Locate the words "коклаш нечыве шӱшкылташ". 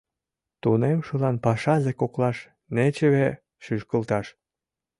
1.99-4.27